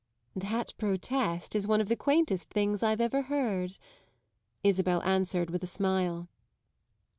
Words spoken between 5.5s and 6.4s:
with a smile.